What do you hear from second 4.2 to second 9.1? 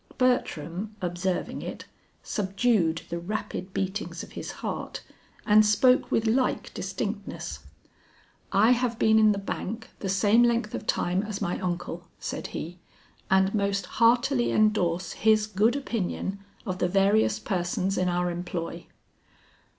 of his heart and spoke with like distinctness. "I have